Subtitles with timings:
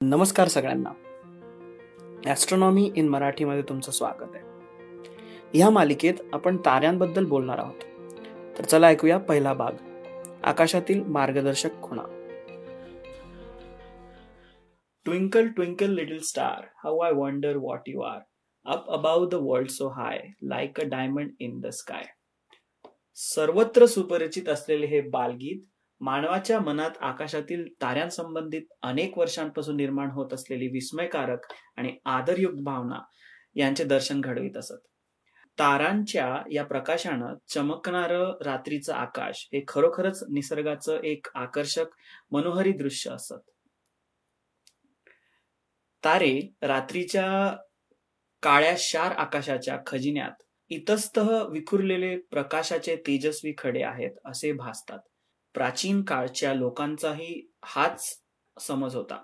[0.00, 0.90] नमस्कार सगळ्यांना.
[2.26, 4.42] Astronomy in मराठीमध्ये तुमचं स्वागत आहे.
[5.54, 7.82] ह्या मालिकेत आपण ताऱ्यांबद्दल बोलणार आहोत.
[8.58, 9.72] तर चला ऐकूया पहिला भाग.
[10.44, 12.02] आकाशातील मार्गदर्शक खुणा.
[15.06, 18.18] Twinkle twinkle little star how I wonder what you are
[18.66, 22.04] up above the world so high like a diamond in the sky
[23.18, 25.60] सर्वत्र सुपरिचित असलेले हे बालगीत
[26.00, 31.38] मानवाच्या मनात आकाशातील ताऱ्यांसंबंधित अनेक वर्षांपासून निर्माण होत असलेली विस्मयकारक
[31.76, 32.98] आणि आदरयुक्त भावना
[33.54, 34.86] यांचे दर्शन घडवित असत.
[35.58, 41.84] तारांच्या या प्रकाशानं चमकणारं रात्रीचं आकाश हे खरोखरच निसर्गाचं एक आकर्षक
[42.30, 43.50] मनोहरी दृश्य असत.
[46.04, 47.56] तारे रात्रीच्या
[48.42, 54.98] काळ्या शार आकाशाच्या खजिन्यात इतस्तः विखुरलेले प्रकाशाचे तेजस्वी खडे आहेत असे भासतात.
[55.54, 58.20] प्राचीन काळच्या लोकांचाही हाच
[58.60, 59.22] समज होता.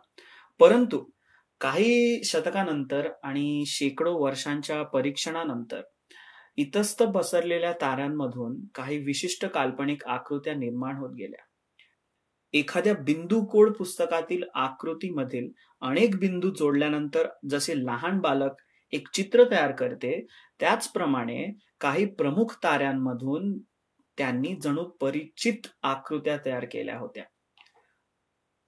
[0.59, 1.05] परंतु
[1.61, 5.83] काही शतकानंतर आणि शेकडो वर्षांच्या परीक्षणानंतर
[6.57, 11.45] इतस्त पसरलेल्या ताऱ्यांमधून काही विशिष्ट काल्पनिक आकृत्या निर्माण होत गेल्या.
[12.53, 15.49] एखाद्या बिंदू कोड पुस्तकातील आकृतीमधील
[15.81, 18.51] अनेक बिंदू जोडल्यानंतर जसे लहान बालक
[18.93, 20.27] एक चित्र तयार करते
[20.61, 23.59] त्याचप्रमाणे काही प्रमुख ताऱ्यांमधून
[24.19, 27.25] त्यांनी जणू परिचित आकृत्या तयार केल्या होत्या.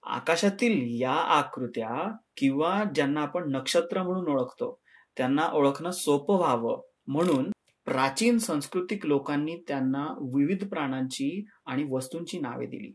[0.03, 4.79] आकाशातील या आकृत्या किंवा ज्यांना आपण नक्षत्र म्हणून ओळखतो
[5.17, 6.81] त्यांना ओळखणं सोपं व्हावं.
[7.07, 7.51] म्हणून
[7.85, 12.93] प्राचीन सांस्कृतिक लोकांनी त्यांना विविध प्राणांची आणि वस्तूंची नावे दिली.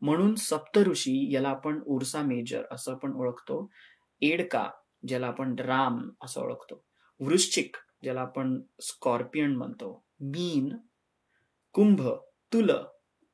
[0.00, 3.70] म्हणून सप्तऋषी याला आपण उर्सा मेजर असं आपण ओळखतो
[4.22, 4.70] एडका
[5.08, 6.84] ज्याला आपण राम असं ओळखतो
[7.20, 10.76] वृश्चिक ज्याला आपण स्कॉर्पियन म्हणतो मीन
[11.72, 12.08] कुंभ
[12.52, 12.70] तुल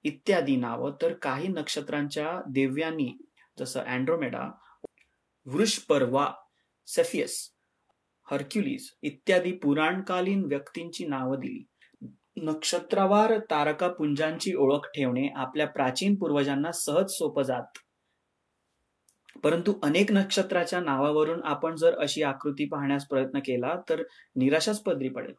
[0.02, 0.92] इत्यादी नावं.
[1.02, 3.18] तर काही नक्षत्रांच्या देव्यांनी
[3.58, 4.50] जसं अँड्रोमेडा
[5.46, 6.32] वृषपर्वा
[6.86, 7.50] सेफियस
[8.30, 11.66] हर्क्युलिस इत्यादी पुराणकालीन व्यक्तींची नावं दिली.
[12.36, 17.78] नक्षत्रावार तारकापुंजांची ओळख ठेवणे आपल्या प्राचीन पूर्वजांना सहज सोपं जात.
[19.38, 24.02] परंतु अनेक नक्षत्राच्या नावावरून आपण जर अशी आकृती पाहण्यास प्रयत्न केला तर
[24.36, 25.34] निराशाच पदरी पडेल.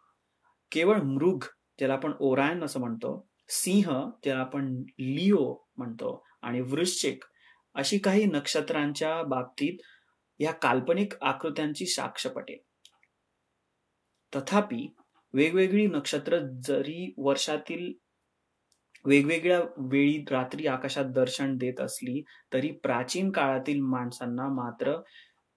[0.71, 1.43] केवळ मृग
[1.79, 3.89] ज्याला आपण ओरायन असं म्हणतो सिंह
[4.23, 7.23] ज्याला आपण लिओ म्हणतो आणि वृश्चिक
[7.75, 9.77] अशी काही नक्षत्रांच्या बाबतीत
[10.39, 12.57] या काल्पनिक आकृत्यांची साक्ष पटेल
[14.33, 14.87] तथापि
[15.33, 17.91] वेगवेगळी नक्षत्र जरी वर्षातील
[19.05, 22.21] वेगवेगळ्या वेळी रात्री आकाशात दर्शन देत असली
[22.53, 24.95] तरी प्राचीन काळातील माणसांना मात्र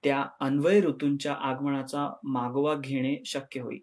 [0.04, 3.80] त्या अन्वय ऋतूंच्या आगमनाचा मागोवा घेणे शक्य होईल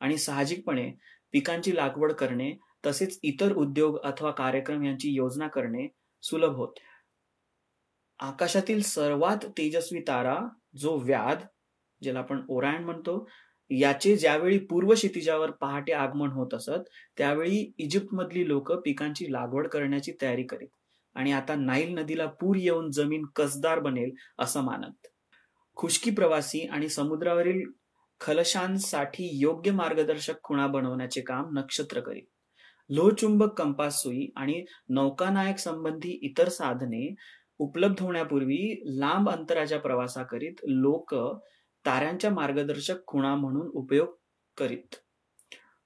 [0.00, 0.90] आणि साहजिकपणे
[1.32, 2.52] पिकांची लागवड करणे
[2.86, 5.88] तसेच इतर उद्योग अथवा कार्यक्रम यांची योजना करणे
[6.22, 6.68] सुलभ होत.
[8.18, 10.38] आकाशातील सर्वात तेजस्वी तारा
[10.76, 11.38] जो व्याध
[12.02, 13.28] ज्याला आपण ओरायण म्हणतो
[13.70, 16.88] याचे ज्यावेळी पूर्व क्षितिजावर पहाटे आगमन होत असत
[17.18, 20.68] त्यावेळी इजिप्तमधली लोक पिकांची लागवड करण्याची तयारी करीत.
[21.14, 25.06] आणि आता नाईल नदीला पूर येऊन जमीन कसदार बनेल असं मानत.
[25.74, 27.70] खुशकी प्रवासी आणि समुद्रावरील
[28.20, 32.22] खलशांसाठी योग्य मार्गदर्शक खुणा बनवण्याचे काम नक्षत्र करीत.
[32.90, 37.14] लोहचुंबक कंपास सुई आणि नौकानायक संबंधी इतर साधने
[37.58, 41.14] उपलब्ध होण्यापूर्वी लांब अंतराच्या प्रवासाकरीत लोक
[41.86, 44.14] ताऱ्यांच्या मार्गदर्शक खुणा म्हणून उपयोग
[44.56, 44.94] करीत.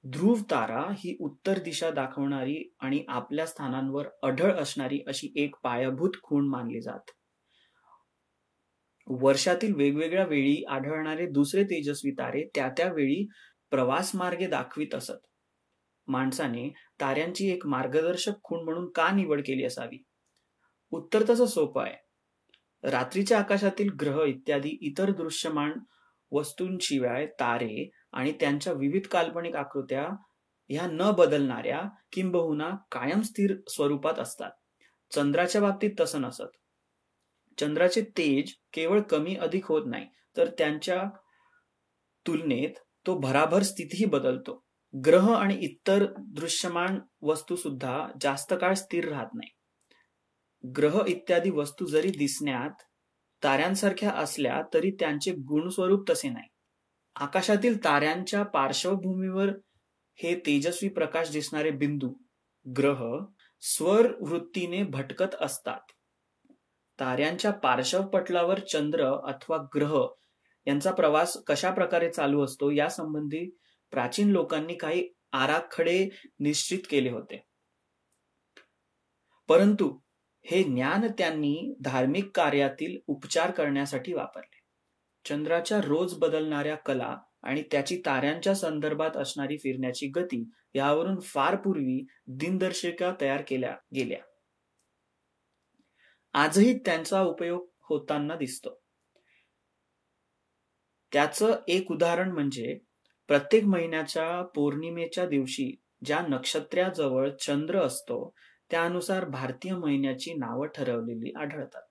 [0.04, 6.48] ध्रुव तारा ही उत्तर दिशा दाखवणारी आणि आपल्या स्थानांवर अढळ असणारी अशी एक पायाभूत खूण
[6.48, 7.10] मानली जात.
[9.06, 13.26] वर्षातील वेगवेगळ्या वेळी आढळणारे दुसरे तेजस्वी तारे त्या त्या वेळी
[13.70, 15.26] प्रवास मार्गे दाखवित असत.
[16.06, 16.68] माणसाने
[17.00, 20.02] ताऱ्यांची एक मार्गदर्शक खूण म्हणून का निवड केली असावी?
[20.90, 21.96] उत्तर तसं सोपं आहे.
[22.90, 25.72] रात्रीच्या आकाशातील ग्रह इत्यादी इतर दृश्यमान
[26.30, 30.08] वस्तूंशिवाय तारे आणि त्यांच्या विविध काल्पनिक आकृत्या
[30.68, 31.82] ह्या न बदलणाऱ्या
[32.12, 34.50] किंबहुना कायम स्थिर स्वरूपात असतात.
[35.14, 36.61] चंद्राच्या बाबतीत तसं नसत.
[37.60, 40.06] चंद्राचे तेज केवळ कमी अधिक होत नाही
[40.36, 41.02] तर त्यांच्या
[42.26, 44.62] तुलनेत तो भराभर स्थितीही बदलतो.
[44.94, 49.50] ग्रह आणि इतर दृश्यमान वस्तू सुद्धा जास्त काळ स्थिर राहत नाही.
[50.76, 52.82] ग्रह इत्यादी वस्तू जरी दिसण्यात
[53.44, 56.48] ताऱ्यांसारख्या असल्या तरी त्यांचे गुणस्वरूप तसे नाही.
[57.16, 59.48] आकाशातील ताऱ्यांच्या पार्श्वभूमीवर
[60.14, 62.12] हे तेजस्वी प्रकाश दिसणारे बिंदू
[62.76, 63.04] ग्रह
[63.60, 65.80] स्वर वृत्तीने भटकत असतात.
[67.00, 70.06] ताऱ्यांच्या पार्श्वपटलावर चंद्र अथवा ग्रह
[70.66, 73.58] यांचा प्रवास कशा प्रकारे चालू असतो या संबंधी
[73.90, 76.08] प्राचीन लोकांनी काही आराखडे
[76.40, 77.44] निश्चित केले होते.
[79.48, 79.98] परंतु
[80.44, 84.60] हे ज्ञान त्यांनी धार्मिक कार्यातील उपचार करण्यासाठी वापरले.
[85.28, 93.12] चंद्राच्या रोज बदलणाऱ्या कला आणि त्याची ताऱ्यांच्या संदर्भात असणारी फिरण्याची गती यावरून फार पूर्वी दिनदर्शिका
[93.20, 94.18] तयार केल्या गेल्या.
[96.32, 98.82] आजही त्यांचा उपयोग होताना दिसतो.
[101.12, 102.78] त्याचं एक उदाहरण म्हणजे
[103.28, 108.34] प्रत्येक महिन्याच्या पौर्णिमेच्या दिवशी ज्या नक्षत्राजवळ चंद्र असतो
[108.70, 111.82] त्यानुसार भारतीय महिन्याची नावं ठरवलेली आढळतात.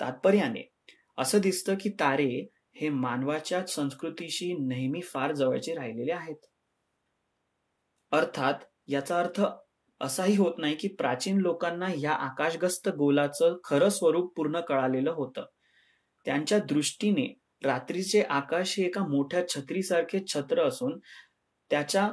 [0.00, 0.72] तात्पर्याने
[1.18, 6.46] असं दिसतं की तारे हे मानवाच्या संस्कृतीशी नेहमी फार जवळचे राहिलेले आहेत.
[8.12, 8.54] अर्थात
[8.88, 9.40] याचा अर्थ
[10.00, 15.44] असाही होत नाही की प्राचीन लोकांना या आकाशगस्त गोलाचं खरं स्वरूप पूर्ण कळालेलं होतं.
[16.24, 17.34] त्यांच्या दृष्टीने
[17.64, 20.98] रात्रीचे आकाश हे एका मोठ्या छत्रीसारखे छत्र असून
[21.70, 22.10] त्याच्या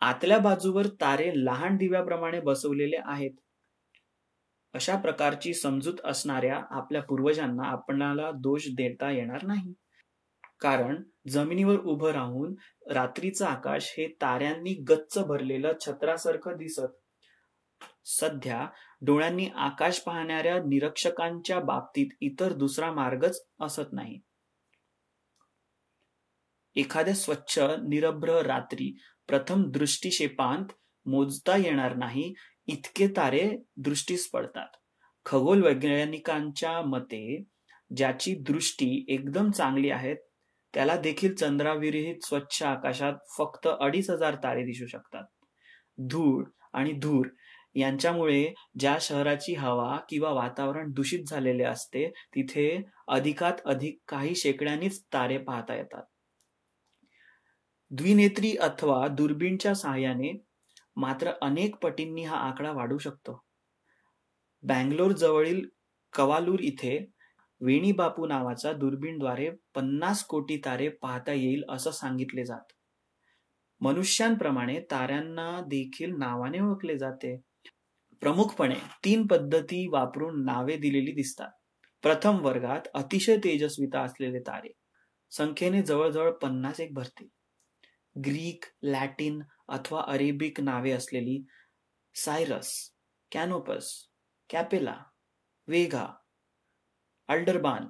[0.00, 3.30] आतल्या बाजूवर तारे लहान दिव्याप्रमाणे बसवलेले आहेत.
[4.74, 9.72] अशा प्रकारची समजूत असणाऱ्या आपल्या पूर्वजांना आपणाला दोष देता येणार नाही.
[10.60, 12.54] कारण जमिनीवर उभं राहून
[12.90, 17.05] रात्रीचं आकाश हे ताऱ्यांनी गच्च भरलेलं छत्रासारखं दिसत.
[18.08, 18.66] सध्या
[19.00, 24.18] डोळ्यांनी आकाश पाहणाऱ्या निरीक्षकांच्या बाबतीत इतर दुसरा मार्गच असत नाही.
[26.76, 27.58] एखाद्या स्वच्छ
[27.88, 28.96] निरभ्र रात्री
[29.28, 30.64] प्रथम दृष्टिक्षेपांत
[31.06, 32.34] मोजता येणार नाही
[32.66, 34.68] इतके तारे दृष्टीस पडतात.
[35.24, 37.42] खगोल वैज्ञानिकांच्या मते
[37.96, 40.14] ज्याची दृष्टी एकदम चांगली आहे
[40.74, 45.24] त्याला देखील चंद्राविरहित स्वच्छ आकाशात फक्त अडीच हजार तारे दिसू शकतात.
[45.98, 47.26] धूळ आणि धूर
[47.76, 55.38] यांच्यामुळे ज्या शहराची हवा किंवा वातावरण दूषित झालेले असते तिथे अधिकात अधिक काही शेकड्यांनीच तारे
[55.38, 56.02] पाहता येतात.
[57.90, 60.32] द्विनेत्री अथवा दुर्बीणच्या सहाय्याने
[60.96, 63.44] मात्र अनेक पटींनी हा आकडा वाढू शकतो.
[64.62, 65.68] बँगलोर जवळील
[66.12, 67.12] कवालूर इथे
[67.60, 72.72] वेणी बापू नावाचा दुर्बीणद्वारे पन्नास कोटी तारे पाहता येईल असं सांगितले जात.
[73.80, 77.45] मनुष्यांप्रमाणे ताऱ्यांना देखील नावाने ओळखले जाते.
[78.20, 78.74] प्रमुखपणे
[79.04, 81.50] तीन पद्धती वापरून नावे दिलेली दिसतात.
[82.02, 84.72] प्रथम वर्गात अतिशय तेजस्विता असलेले तारे.
[85.30, 87.28] संख्येने जवळजवळ पन्नास एक भरते.
[88.24, 91.46] ग्रीक लॅटिन अथवा अरेबिक नावे असलेली
[92.14, 92.92] सायरस
[93.32, 94.08] कॅनोपस
[94.50, 94.96] कॅपेला
[95.68, 96.06] वेगा
[97.28, 97.86] अल्डरबान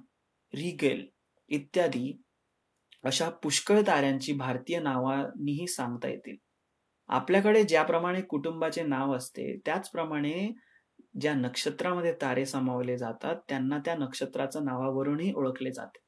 [0.54, 1.06] रिगेल
[1.48, 2.22] इत्यादी
[3.04, 6.36] अशा पुष्कळ ताऱ्यांची भारतीय नावांनीही सांगता येतील.
[7.08, 10.54] आपल्याकडे ज्याप्रमाणे कुटुंबाचे नाव असते त्याचप्रमाणे
[11.20, 15.98] ज्या नक्षत्रामध्ये तारे समावले जातात त्यांना त्या नक्षत्राचं नावावरूनही ओळखले जाते.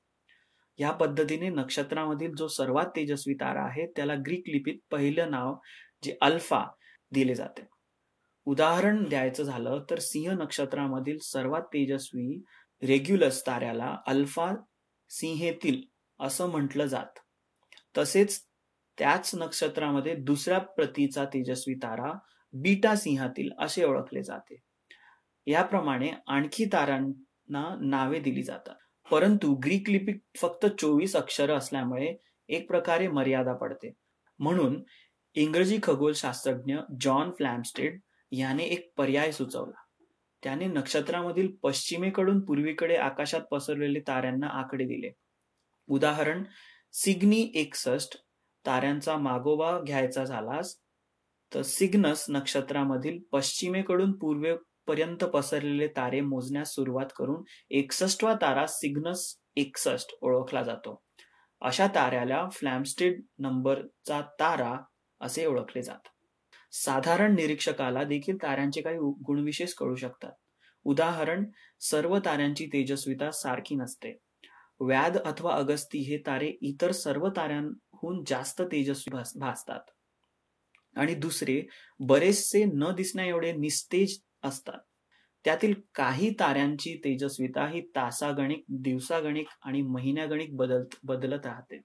[0.79, 5.55] या पद्धतीने नक्षत्रामधील जो सर्वात तेजस्वी तारा आहे त्याला ग्रीक लिपीत पहिलं नाव
[6.03, 6.65] जे अल्फा
[7.13, 7.67] दिले जाते.
[8.45, 12.43] उदाहरण द्यायचं झालं तर सिंह नक्षत्रामधील सर्वात तेजस्वी
[12.83, 14.53] रेग्युलस ताऱ्याला अल्फा
[15.09, 15.83] सिंहेतील
[16.21, 17.19] असं म्हटलं जात.
[17.99, 18.48] तसेच
[18.99, 22.19] त्याच नक्षत्रामध्ये दुसऱ्या प्रतीचा तेजस्वी तारा
[22.53, 24.61] बीटा सिंहातील असे ओळखले जाते.
[25.47, 28.75] याप्रमाणे आणखी तारांना नावे दिली जातात.
[29.11, 32.15] परंतु ग्रीक लिपीत फक्त चोवीस अक्षर असल्यामुळे
[32.49, 33.93] एक प्रकारे मर्यादा पडते.
[34.39, 34.83] म्हणून
[35.35, 38.01] इंग्रजी खगोलशास्त्रज्ञ जॉन फ्लॅमस्टेड
[38.33, 40.05] याने एक पर्याय सुचवला.
[40.43, 45.11] त्याने नक्षत्रामधील पश्चिमेकडून पूर्वीकडे आकाशात पसरलेले ताऱ्यांना आकडे दिले.
[45.89, 46.45] उदाहरण
[46.93, 48.28] सिग्नी एकसष्ट
[48.69, 50.75] ताऱ्यांचा मागोवा घ्यायचा झालास
[51.53, 60.63] तर सिग्नस नक्षत्रामधील पश्चिमेकडून पूर्वेपर्यंत पसरलेले तारे मोजण्यास सुरुवात करून एकसष्टवा तारा सिग्नस एकसष्ट ओळखला
[60.63, 61.03] जातो.
[61.63, 64.75] अशा ताऱ्याला फ्लॅमस्टेड नंबरचा तारा
[65.21, 66.11] असे ओळखले जातात
[66.73, 68.97] साधारण निरीक्षकाला देखील ताऱ्यांचे काही
[69.27, 70.33] गुणविशेष कळू शकतात.
[70.85, 71.45] उदाहरण
[71.81, 74.17] सर्व ताऱ्यांची तेजस्विता सारखी नसते.
[74.81, 77.29] व्याध अथवा अगस्ती हे तारे इतर सर्व
[78.03, 79.81] हून जास्त तेजस्वी भासतात.
[80.97, 81.63] आणि दुसरे
[82.01, 84.79] बरेचसे न दिसण्या एवढे निस्तेज असतात.
[85.45, 91.81] त्यातील काही ताऱ्यांची तेजस्विता ही तासागणिक दिवसागणिक आणि महिन्यागणिक बदलत बदलत राहते.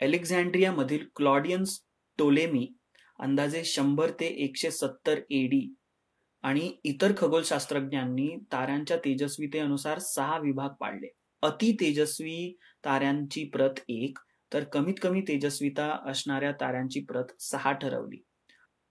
[0.00, 1.80] अलेक्झांड्रिया मधील क्लॉडियन्स
[2.18, 2.72] टोलेमी
[3.18, 5.74] अंदाजे शंभर ते एकशे सत्तर एडी
[6.42, 11.12] आणि इतर खगोलशास्त्रज्ञांनी ताऱ्यांच्या तेजस्वितेनुसार सहा विभाग पाडले.
[11.42, 14.18] अति तेजस्वी ताऱ्यांची प्रत एक
[14.52, 18.22] तर कमीत कमी तेजस्विता असणाऱ्या ताऱ्यांची प्रत सहा ठरवली.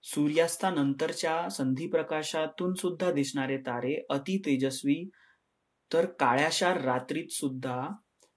[0.02, 5.08] सूर्यास्तानंतरच्या संधी प्रकाशातून सुद्धा दिसणारे तारे अति तेजस्वी
[5.92, 7.86] तर काळ्याशार रात्रीत सुद्धा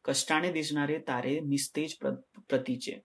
[0.05, 1.93] कष्टाने दिसणारे तारे निस्तेज
[2.49, 2.99] प्रतीचे.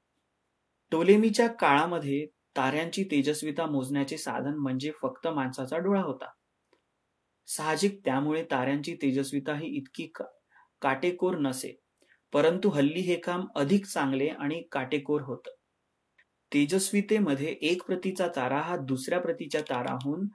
[0.93, 6.31] टोलेमीच्या काळामध्ये ताऱ्यांची तेजस्विता मोजण्याचे साधन म्हणजे फक्त माणसाचा डोळा होता.
[7.47, 10.11] साहजिक त्यामुळे ताऱ्यांची तेजस्विता ही इतकी
[10.83, 11.77] काटेकोर नसे.
[12.33, 15.51] परंतु हल्ली हे काम अधिक चांगले आणि काटेकोर होतं.
[16.55, 20.27] तेजस्वितेमध्ये एक प्रतीचा तारा हा दुसऱ्या प्रतीच्या ताराहून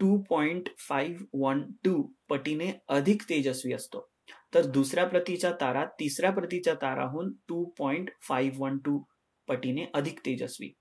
[0.00, 4.08] two point five one two पटीने अधिक तेजस्वी असतो.
[4.54, 9.02] तर दुसऱ्या प्रतीचा तारा तिसऱ्या प्रतीच्या ताराहून two point five one two
[9.48, 10.72] पटीने अधिक तेजस्वी.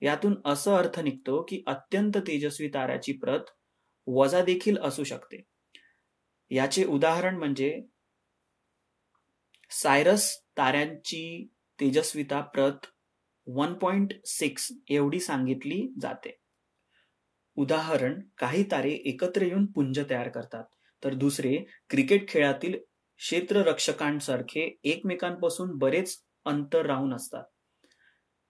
[0.00, 3.40] यातून असं अर्थ निघतो की अत्यंत तेजस्वी ताऱ्याची प्रत
[4.06, 5.42] वजा देखील असू शकते.
[6.50, 7.82] याचे उदाहरण म्हणजे
[9.82, 11.48] सायरस ताऱ्यांची
[11.80, 12.86] तेजस्विता प्रत
[13.46, 16.40] वन पॉइंट सिक्स एवढी सांगितली जाते.
[17.56, 20.64] उदाहरण काही तारे एकत्र येऊन पुंज तयार करतात
[21.04, 21.56] तर दुसरे
[21.90, 22.76] क्रिकेट खेळातील
[23.16, 27.44] क्षेत्ररक्षकांसारखे एकमेकांपासून बरेच अंतर राहून असतात.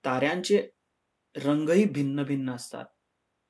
[0.05, 0.69] ताऱ्यांचे
[1.37, 2.85] रंगही भिन्न भिन्न असतात.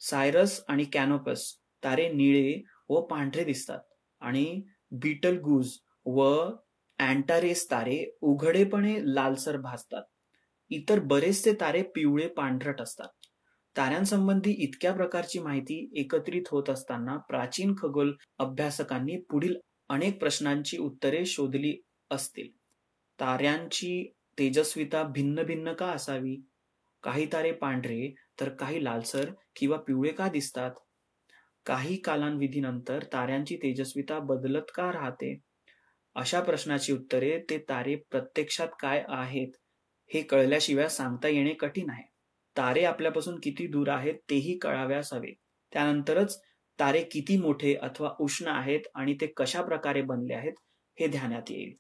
[0.01, 1.55] सायरस आणि कॅनोपस
[1.85, 3.81] तारे निळे व पांढरे दिसतात
[4.21, 6.51] आणि बीटल गुज व
[6.99, 10.03] अँटारेस तारे उघडेपणे लालसर भासतात.
[10.71, 13.09] इतर बरेचसे तारे पिवळे पांढरट असतात.
[13.77, 19.57] ताऱ्यांसंबंधी इतक्या प्रकारची माहिती एकत्रित होत असताना प्राचीन खगोल अभ्यासकांनी पुढील
[19.89, 22.49] अनेक प्रश्नांची उत्तरे शोधली असतील.
[23.21, 26.37] ताऱ्यांची तेजस्विता भिन्न भिन्न का असावी?
[27.03, 30.71] काही तारे पांढरे तर काही लालसर किंवा पिवळे का दिसतात?
[31.67, 35.39] काही कालांविधीनंतर ताऱ्यांची तेजस्विता बदलत का राहते?
[36.17, 39.57] अशा प्रश्नाची उत्तरे ते तारे प्रत्यक्षात काय आहेत
[40.11, 42.03] हे कळल्याशिवाय सांगता येणे कठीण आहे.
[42.57, 45.33] तारे आपल्यापासून किती दूर आहेत तेही कळाव्यास हवे.
[45.73, 46.41] त्यानंतरच
[46.79, 50.55] तारे किती मोठे अथवा उष्ण आहेत आणि ते कशा प्रकारे बनले आहेत
[50.99, 51.75] हे ध्यानात येईल.